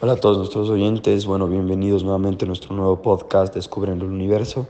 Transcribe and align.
Hola 0.00 0.14
a 0.14 0.16
todos 0.16 0.36
nuestros 0.38 0.68
oyentes, 0.70 1.24
bueno, 1.24 1.46
bienvenidos 1.46 2.02
nuevamente 2.02 2.44
a 2.44 2.48
nuestro 2.48 2.74
nuevo 2.74 3.00
podcast 3.00 3.54
Descubriendo 3.54 4.04
el 4.04 4.10
Universo. 4.10 4.66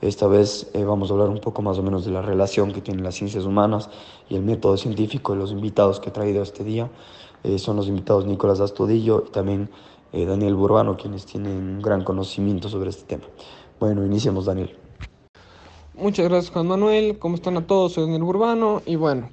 Esta 0.00 0.28
vez 0.28 0.70
eh, 0.72 0.84
vamos 0.84 1.10
a 1.10 1.14
hablar 1.14 1.30
un 1.30 1.40
poco 1.40 1.62
más 1.62 1.78
o 1.78 1.82
menos 1.82 2.04
de 2.04 2.12
la 2.12 2.22
relación 2.22 2.72
que 2.72 2.80
tienen 2.80 3.02
las 3.02 3.16
ciencias 3.16 3.44
humanas 3.44 3.90
y 4.30 4.36
el 4.36 4.42
método 4.42 4.76
científico 4.76 5.34
los 5.34 5.50
invitados 5.50 5.98
que 5.98 6.10
he 6.10 6.12
traído 6.12 6.42
este 6.44 6.62
día. 6.62 6.88
Eh, 7.42 7.58
son 7.58 7.74
los 7.74 7.88
invitados 7.88 8.24
Nicolás 8.24 8.60
Astudillo 8.60 9.24
y 9.26 9.32
también 9.32 9.68
eh, 10.12 10.24
Daniel 10.24 10.54
Burbano, 10.54 10.96
quienes 10.96 11.26
tienen 11.26 11.56
un 11.56 11.82
gran 11.82 12.04
conocimiento 12.04 12.68
sobre 12.68 12.90
este 12.90 13.02
tema. 13.02 13.24
Bueno, 13.80 14.06
iniciemos 14.06 14.44
Daniel. 14.44 14.78
Muchas 15.94 16.28
gracias 16.28 16.52
Juan 16.52 16.68
Manuel, 16.68 17.18
¿cómo 17.18 17.34
están 17.34 17.56
a 17.56 17.66
todos? 17.66 17.94
Soy 17.94 18.04
Daniel 18.04 18.22
Burbano 18.22 18.80
y 18.86 18.94
bueno, 18.94 19.30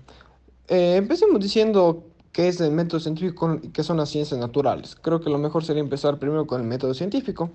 empecemos 0.68 1.40
diciendo 1.40 2.02
qué 2.36 2.50
es 2.50 2.60
el 2.60 2.72
método 2.72 3.00
científico 3.00 3.58
y 3.64 3.70
qué 3.70 3.82
son 3.82 3.96
las 3.96 4.10
ciencias 4.10 4.38
naturales. 4.38 4.98
Creo 5.02 5.22
que 5.22 5.30
lo 5.30 5.38
mejor 5.38 5.64
sería 5.64 5.82
empezar 5.82 6.20
primero 6.20 6.46
con 6.46 6.60
el 6.60 6.68
método 6.68 6.94
científico. 6.94 7.50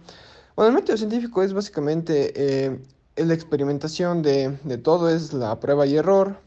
Bueno, 0.56 0.70
el 0.70 0.74
método 0.74 0.96
científico 0.96 1.42
es 1.42 1.52
básicamente 1.52 2.32
eh, 2.34 2.80
la 3.16 3.34
experimentación 3.34 4.22
de, 4.22 4.56
de, 4.64 4.78
todo, 4.78 5.10
es 5.10 5.34
la 5.34 5.60
prueba 5.60 5.84
y 5.84 5.96
error 5.96 6.38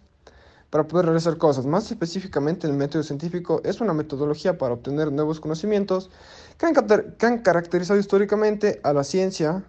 para 0.71 0.87
poder 0.87 1.05
realizar 1.05 1.37
cosas. 1.37 1.67
Más 1.67 1.91
específicamente, 1.91 2.65
el 2.65 2.73
método 2.73 3.03
científico 3.03 3.61
es 3.63 3.79
una 3.81 3.93
metodología 3.93 4.57
para 4.57 4.73
obtener 4.73 5.11
nuevos 5.11 5.39
conocimientos 5.39 6.09
que 6.57 6.65
han, 6.65 6.73
que 7.19 7.25
han 7.27 7.43
caracterizado 7.43 7.99
históricamente 7.99 8.81
a 8.81 8.93
la 8.93 9.03
ciencia 9.03 9.63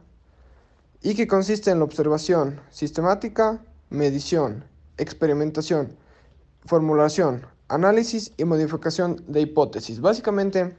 y 1.03 1.15
que 1.15 1.27
consiste 1.27 1.71
en 1.71 1.81
la 1.81 1.85
observación 1.85 2.63
sistemática, 2.71 3.63
medición, 3.91 4.65
experimentación, 4.97 5.95
formulación, 6.65 7.53
análisis 7.69 8.33
y 8.37 8.45
modificación 8.45 9.23
de 9.27 9.43
hipótesis. 9.43 10.01
Básicamente, 10.01 10.77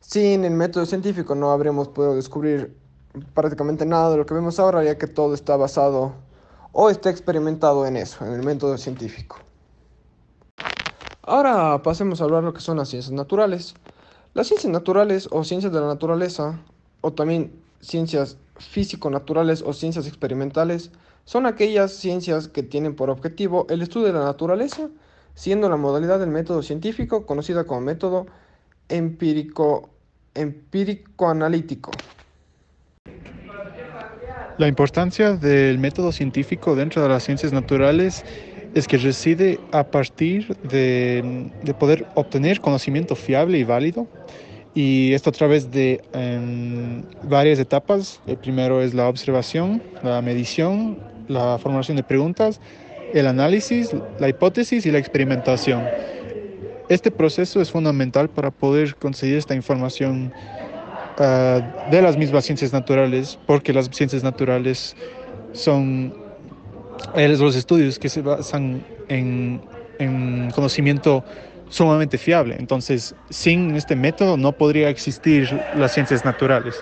sin 0.00 0.44
el 0.44 0.52
método 0.52 0.86
científico 0.86 1.34
no 1.34 1.50
habríamos 1.50 1.88
podido 1.88 2.14
descubrir 2.14 2.76
prácticamente 3.34 3.86
nada 3.86 4.10
de 4.10 4.18
lo 4.18 4.26
que 4.26 4.34
vemos 4.34 4.58
ahora, 4.58 4.84
ya 4.84 4.98
que 4.98 5.06
todo 5.06 5.34
está 5.34 5.56
basado 5.56 6.14
o 6.72 6.90
está 6.90 7.10
experimentado 7.10 7.86
en 7.86 7.96
eso, 7.96 8.24
en 8.24 8.32
el 8.32 8.44
método 8.44 8.76
científico. 8.76 9.38
Ahora 11.22 11.82
pasemos 11.82 12.20
a 12.20 12.24
hablar 12.24 12.42
de 12.42 12.46
lo 12.46 12.54
que 12.54 12.60
son 12.60 12.76
las 12.76 12.88
ciencias 12.90 13.12
naturales. 13.12 13.74
Las 14.34 14.48
ciencias 14.48 14.70
naturales 14.70 15.28
o 15.32 15.42
ciencias 15.42 15.72
de 15.72 15.80
la 15.80 15.86
naturaleza, 15.86 16.60
o 17.00 17.12
también 17.12 17.60
ciencias 17.80 18.36
físico-naturales 18.58 19.62
o 19.62 19.72
ciencias 19.72 20.06
experimentales, 20.06 20.90
son 21.24 21.46
aquellas 21.46 21.92
ciencias 21.92 22.46
que 22.46 22.62
tienen 22.62 22.94
por 22.94 23.10
objetivo 23.10 23.66
el 23.70 23.82
estudio 23.82 24.08
de 24.08 24.12
la 24.12 24.24
naturaleza 24.24 24.88
siendo 25.36 25.68
la 25.68 25.76
modalidad 25.76 26.18
del 26.18 26.30
método 26.30 26.62
científico 26.62 27.24
conocida 27.24 27.62
como 27.62 27.82
método 27.82 28.26
empírico, 28.88 29.90
empírico 30.34 31.28
analítico. 31.28 31.92
La 34.58 34.66
importancia 34.66 35.34
del 35.34 35.78
método 35.78 36.10
científico 36.10 36.74
dentro 36.74 37.02
de 37.02 37.08
las 37.08 37.22
ciencias 37.22 37.52
naturales 37.52 38.24
es 38.74 38.88
que 38.88 38.98
reside 38.98 39.60
a 39.70 39.84
partir 39.84 40.56
de, 40.62 41.52
de 41.62 41.74
poder 41.74 42.06
obtener 42.14 42.60
conocimiento 42.60 43.14
fiable 43.14 43.58
y 43.58 43.64
válido 43.64 44.08
y 44.76 45.14
esto 45.14 45.30
a 45.30 45.32
través 45.32 45.70
de 45.70 46.02
em, 46.12 47.02
varias 47.22 47.58
etapas. 47.58 48.20
El 48.26 48.36
primero 48.36 48.82
es 48.82 48.92
la 48.92 49.08
observación, 49.08 49.82
la 50.02 50.20
medición, 50.20 50.98
la 51.28 51.58
formulación 51.58 51.96
de 51.96 52.02
preguntas, 52.02 52.60
el 53.14 53.26
análisis, 53.26 53.94
la 54.18 54.28
hipótesis 54.28 54.86
y 54.86 54.90
la 54.90 54.98
experimentación. 54.98 55.82
Este 56.88 57.10
proceso 57.10 57.60
es 57.60 57.70
fundamental 57.70 58.28
para 58.28 58.50
poder 58.50 58.94
conseguir 58.96 59.36
esta 59.36 59.54
información 59.54 60.32
uh, 61.18 61.90
de 61.90 62.02
las 62.02 62.16
mismas 62.16 62.44
ciencias 62.44 62.72
naturales, 62.72 63.38
porque 63.46 63.72
las 63.72 63.88
ciencias 63.90 64.22
naturales 64.22 64.96
son 65.52 66.14
los 67.14 67.56
estudios 67.56 67.98
que 67.98 68.08
se 68.08 68.22
basan 68.22 68.82
en, 69.08 69.60
en 69.98 70.50
conocimiento 70.52 71.24
sumamente 71.68 72.18
fiable. 72.18 72.56
Entonces, 72.58 73.14
sin 73.30 73.74
este 73.74 73.96
método 73.96 74.36
no 74.36 74.52
podría 74.52 74.88
existir 74.88 75.48
las 75.76 75.92
ciencias 75.92 76.24
naturales. 76.24 76.76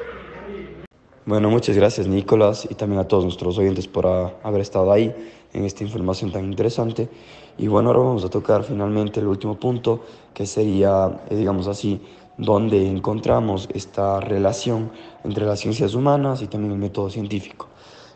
Bueno, 1.27 1.49
muchas 1.49 1.75
gracias 1.75 2.07
Nicolás 2.07 2.69
y 2.71 2.75
también 2.75 3.01
a 3.01 3.09
todos 3.09 3.25
nuestros 3.25 3.57
oyentes 3.57 3.89
por 3.89 4.07
haber 4.07 4.61
estado 4.61 4.93
ahí 4.93 5.15
en 5.55 5.65
esta 5.65 5.85
información 5.85 6.31
tan 6.31 6.45
interesante. 6.45 7.09
Y 7.57 7.69
bueno, 7.69 7.89
ahora 7.89 8.01
vamos 8.01 8.25
a 8.25 8.29
tocar 8.29 8.65
finalmente 8.65 9.21
el 9.21 9.27
último 9.29 9.59
punto, 9.59 10.01
que 10.35 10.45
sería, 10.45 11.23
eh, 11.31 11.37
digamos 11.37 11.69
así, 11.69 12.03
donde 12.37 12.91
encontramos 12.91 13.69
esta 13.73 14.21
relación 14.21 14.91
entre 15.23 15.47
las 15.47 15.61
ciencias 15.61 15.95
humanas 15.95 16.43
y 16.43 16.49
también 16.49 16.73
el 16.73 16.79
método 16.79 17.09
científico. 17.09 17.69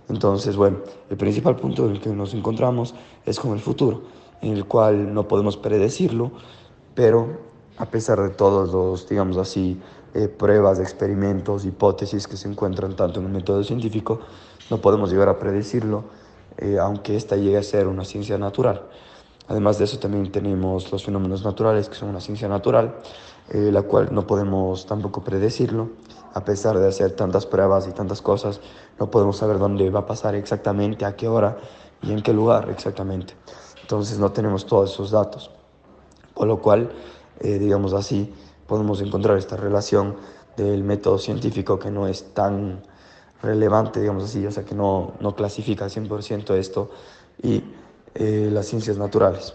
Entonces, 0.09 0.57
bueno, 0.57 0.79
el 1.09 1.17
principal 1.17 1.55
punto 1.57 1.87
en 1.87 1.93
el 1.93 2.01
que 2.01 2.11
nos 2.11 2.35
encontramos 2.35 2.95
es 3.25 3.39
con 3.39 3.53
el 3.53 3.61
futuro, 3.61 4.03
en 4.43 4.55
el 4.55 4.65
cual 4.65 5.15
no 5.15 5.29
podemos 5.29 5.57
predecirlo, 5.57 6.33
pero 6.95 7.39
a 7.77 7.87
pesar 7.87 8.21
de 8.21 8.31
todos 8.31 8.73
los, 8.73 9.09
digamos 9.09 9.37
así, 9.37 9.81
eh, 10.15 10.27
pruebas, 10.27 10.81
experimentos, 10.81 11.65
hipótesis 11.65 12.27
que 12.27 12.37
se 12.37 12.49
encuentran 12.49 12.97
tanto 12.97 13.21
en 13.21 13.27
el 13.27 13.33
método 13.33 13.63
científico, 13.63 14.21
no 14.71 14.79
podemos 14.79 15.11
llegar 15.11 15.29
a 15.29 15.39
predecirlo, 15.39 16.05
eh, 16.59 16.79
aunque 16.81 17.17
esta 17.17 17.37
llegue 17.37 17.57
a 17.57 17.63
ser 17.63 17.87
una 17.87 18.05
ciencia 18.05 18.37
natural. 18.39 18.83
Además 19.47 19.79
de 19.79 19.85
eso 19.85 19.99
también 19.99 20.31
tenemos 20.31 20.91
los 20.93 21.05
fenómenos 21.05 21.45
naturales, 21.45 21.89
que 21.89 21.95
son 21.95 22.11
una 22.11 22.21
ciencia 22.21 22.49
natural, 22.49 22.97
eh, 23.49 23.71
la 23.73 23.83
cual 23.83 24.09
no 24.13 24.27
podemos 24.27 24.85
tampoco 24.87 25.23
predecirlo, 25.23 25.91
a 26.35 26.45
pesar 26.45 26.79
de 26.79 26.87
hacer 26.87 27.13
tantas 27.13 27.47
pruebas 27.47 27.87
y 27.89 27.93
tantas 27.93 28.21
cosas, 28.21 28.61
no 28.99 29.11
podemos 29.11 29.39
saber 29.39 29.59
dónde 29.59 29.89
va 29.91 30.01
a 30.01 30.07
pasar 30.07 30.35
exactamente, 30.35 31.05
a 31.05 31.17
qué 31.17 31.29
hora 31.29 31.57
y 32.03 32.13
en 32.13 32.23
qué 32.23 32.33
lugar 32.33 32.69
exactamente. 32.71 33.35
Entonces 33.81 34.19
no 34.19 34.33
tenemos 34.33 34.67
todos 34.67 34.93
esos 34.93 35.11
datos, 35.11 35.51
por 36.35 36.47
lo 36.47 36.61
cual, 36.61 36.93
digamos 37.41 37.95
así, 37.95 38.35
podemos 38.67 39.01
encontrar 39.01 39.39
esta 39.39 39.57
relación 39.57 40.17
del 40.57 40.85
método 40.85 41.19
científico 41.19 41.79
que 41.79 41.91
no 41.91 42.07
es 42.07 42.35
tan 42.35 42.83
relevante, 43.43 44.01
digamos 44.01 44.25
así, 44.25 44.47
o 44.47 44.51
sea, 44.51 44.65
que 44.65 44.75
no, 44.75 45.13
no 45.21 45.35
clasifica 45.35 45.87
100% 45.87 46.55
esto 46.57 46.91
y 47.43 47.63
eh, 48.15 48.49
las 48.53 48.67
ciencias 48.67 48.99
naturales. 48.99 49.55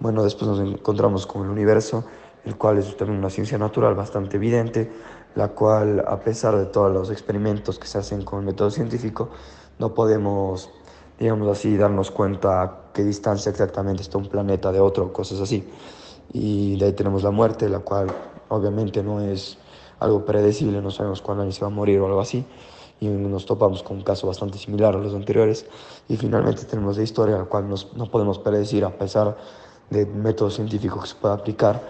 Bueno, 0.00 0.22
después 0.22 0.48
nos 0.48 0.60
encontramos 0.60 1.26
con 1.26 1.44
el 1.44 1.50
universo, 1.50 2.04
el 2.44 2.56
cual 2.56 2.78
es 2.78 2.96
también 2.96 3.18
una 3.18 3.30
ciencia 3.30 3.58
natural 3.58 3.94
bastante 3.94 4.36
evidente, 4.36 4.90
la 5.34 5.48
cual, 5.48 6.04
a 6.06 6.20
pesar 6.20 6.56
de 6.56 6.66
todos 6.66 6.92
los 6.92 7.10
experimentos 7.10 7.78
que 7.78 7.86
se 7.86 7.98
hacen 7.98 8.24
con 8.24 8.40
el 8.40 8.46
método 8.46 8.70
científico, 8.70 9.30
no 9.78 9.94
podemos, 9.94 10.70
digamos 11.18 11.48
así, 11.48 11.76
darnos 11.76 12.10
cuenta 12.10 12.62
a 12.62 12.92
qué 12.92 13.02
distancia 13.04 13.50
exactamente 13.50 14.02
está 14.02 14.18
un 14.18 14.28
planeta 14.28 14.72
de 14.72 14.80
otro, 14.80 15.12
cosas 15.12 15.40
así. 15.40 15.68
Y 16.32 16.78
de 16.78 16.86
ahí 16.86 16.92
tenemos 16.92 17.22
la 17.22 17.30
muerte, 17.30 17.68
la 17.68 17.80
cual 17.80 18.08
obviamente 18.48 19.02
no 19.02 19.20
es 19.20 19.58
algo 20.00 20.24
predecible, 20.24 20.80
no 20.80 20.90
sabemos 20.90 21.22
cuándo 21.22 21.42
alguien 21.42 21.54
se 21.54 21.62
va 21.62 21.68
a 21.68 21.70
morir 21.70 22.00
o 22.00 22.06
algo 22.06 22.20
así, 22.20 22.44
y 23.00 23.06
nos 23.06 23.46
topamos 23.46 23.82
con 23.82 23.98
un 23.98 24.02
caso 24.02 24.26
bastante 24.26 24.58
similar 24.58 24.94
a 24.94 24.98
los 24.98 25.14
anteriores, 25.14 25.66
y 26.08 26.16
finalmente 26.16 26.64
tenemos 26.64 26.96
la 26.96 27.02
historia, 27.02 27.38
la 27.38 27.44
cual 27.44 27.68
no 27.68 28.10
podemos 28.10 28.38
predecir 28.38 28.84
a 28.84 28.90
pesar 28.90 29.36
de 29.90 30.06
métodos 30.06 30.54
científicos 30.54 31.02
que 31.02 31.08
se 31.08 31.14
pueda 31.14 31.34
aplicar 31.34 31.82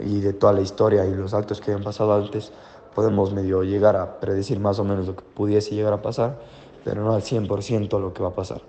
y 0.00 0.20
de 0.20 0.32
toda 0.32 0.52
la 0.52 0.60
historia 0.60 1.06
y 1.06 1.14
los 1.14 1.34
actos 1.34 1.60
que 1.60 1.72
han 1.72 1.82
pasado 1.82 2.14
antes, 2.14 2.52
podemos 2.94 3.32
medio 3.32 3.62
llegar 3.62 3.96
a 3.96 4.20
predecir 4.20 4.58
más 4.60 4.78
o 4.78 4.84
menos 4.84 5.06
lo 5.06 5.16
que 5.16 5.22
pudiese 5.22 5.74
llegar 5.74 5.92
a 5.92 6.02
pasar, 6.02 6.38
pero 6.84 7.02
no 7.02 7.14
al 7.14 7.22
100% 7.22 8.00
lo 8.00 8.12
que 8.12 8.22
va 8.22 8.30
a 8.30 8.34
pasar. 8.34 8.60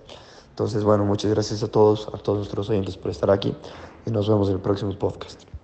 Entonces, 0.50 0.84
bueno, 0.84 1.04
muchas 1.04 1.30
gracias 1.30 1.62
a 1.62 1.68
todos, 1.68 2.08
a 2.08 2.18
todos 2.18 2.38
nuestros 2.38 2.68
oyentes 2.70 2.96
por 2.96 3.10
estar 3.10 3.30
aquí 3.30 3.54
y 4.06 4.10
nos 4.10 4.28
vemos 4.28 4.48
en 4.48 4.54
el 4.54 4.60
próximo 4.60 4.96
podcast. 4.98 5.59